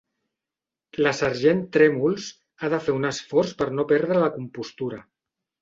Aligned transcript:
La 1.07 1.11
sergent 1.17 1.61
Trèmols 1.77 2.29
ha 2.65 2.71
de 2.75 2.81
fer 2.87 2.97
un 3.01 3.07
esforç 3.13 3.55
per 3.61 3.71
no 3.77 3.89
perdre 3.93 4.21
la 4.25 4.35
compostura. 4.39 5.05